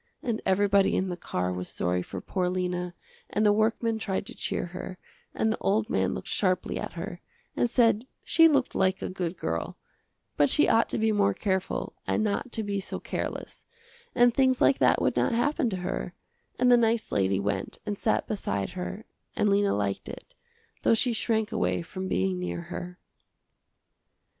[0.23, 2.95] And everybody in the car was sorry for poor Lena
[3.29, 4.97] and the workman tried to cheer her,
[5.35, 7.21] and the old man looked sharply at her,
[7.55, 9.77] and said she looked like a good girl,
[10.37, 13.63] but she ought to be more careful and not to be so careless,
[14.15, 16.15] and things like that would not happen to her,
[16.57, 19.05] and the nice lady went and sat beside her
[19.35, 20.33] and Lena liked it,
[20.81, 22.97] though she shrank away from being near her.